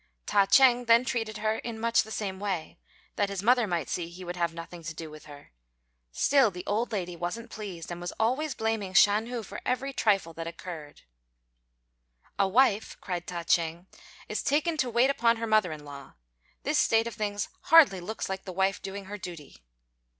Ta 0.25 0.47
ch'êng 0.47 0.87
then 0.87 1.05
treated 1.05 1.37
her 1.37 1.59
in 1.59 1.79
much 1.79 2.01
the 2.01 2.09
same 2.09 2.39
way, 2.39 2.79
that 3.17 3.29
his 3.29 3.43
mother 3.43 3.67
might 3.67 3.87
see 3.87 4.09
he 4.09 4.25
would 4.25 4.35
have 4.35 4.51
nothing 4.51 4.81
to 4.81 4.95
do 4.95 5.11
with 5.11 5.25
her; 5.25 5.51
still 6.11 6.49
the 6.49 6.65
old 6.65 6.91
lady 6.91 7.15
wasn't 7.15 7.51
pleased, 7.51 7.91
and 7.91 8.01
was 8.01 8.11
always 8.19 8.55
blaming 8.55 8.95
Shan 8.95 9.27
hu 9.27 9.43
for 9.43 9.61
every 9.63 9.93
trifle 9.93 10.33
that 10.33 10.47
occurred. 10.47 11.03
"A 12.39 12.47
wife," 12.47 12.97
cried 12.99 13.27
Ta 13.27 13.43
ch'êng 13.43 13.85
"is 14.27 14.41
taken 14.41 14.75
to 14.77 14.89
wait 14.89 15.11
upon 15.11 15.37
her 15.37 15.45
mother 15.45 15.71
in 15.71 15.85
law. 15.85 16.13
This 16.63 16.79
state 16.79 17.05
of 17.05 17.13
things 17.13 17.49
hardly 17.65 17.99
looks 18.01 18.27
like 18.27 18.45
the 18.45 18.51
wife 18.51 18.81
doing 18.81 19.05
her 19.05 19.19
duty." 19.19 19.57